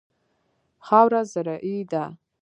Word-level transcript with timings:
خاوره 0.85 1.21
زرعي 1.31 1.79
ده. 1.91 2.03